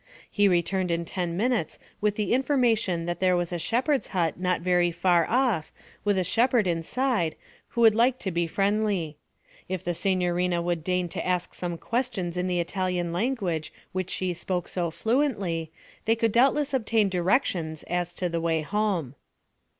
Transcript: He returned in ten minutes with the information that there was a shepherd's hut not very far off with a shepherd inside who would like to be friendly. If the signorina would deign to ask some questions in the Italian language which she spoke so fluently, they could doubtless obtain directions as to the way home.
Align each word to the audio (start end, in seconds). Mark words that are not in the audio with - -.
He 0.31 0.47
returned 0.47 0.89
in 0.89 1.05
ten 1.05 1.37
minutes 1.37 1.77
with 2.01 2.15
the 2.15 2.33
information 2.33 3.05
that 3.05 3.19
there 3.19 3.37
was 3.37 3.53
a 3.53 3.59
shepherd's 3.59 4.07
hut 4.07 4.39
not 4.39 4.61
very 4.61 4.89
far 4.89 5.27
off 5.29 5.71
with 6.03 6.17
a 6.17 6.23
shepherd 6.23 6.65
inside 6.65 7.35
who 7.67 7.81
would 7.81 7.93
like 7.93 8.17
to 8.17 8.31
be 8.31 8.47
friendly. 8.47 9.19
If 9.69 9.83
the 9.83 9.93
signorina 9.93 10.59
would 10.59 10.83
deign 10.83 11.07
to 11.09 11.23
ask 11.23 11.53
some 11.53 11.77
questions 11.77 12.35
in 12.35 12.47
the 12.47 12.59
Italian 12.59 13.13
language 13.13 13.71
which 13.91 14.09
she 14.09 14.33
spoke 14.33 14.67
so 14.67 14.89
fluently, 14.89 15.71
they 16.05 16.15
could 16.15 16.31
doubtless 16.31 16.73
obtain 16.73 17.07
directions 17.07 17.83
as 17.83 18.11
to 18.15 18.27
the 18.27 18.41
way 18.41 18.63
home. 18.63 19.13